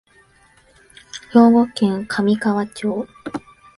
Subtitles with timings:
[1.31, 3.05] 兵庫県神河町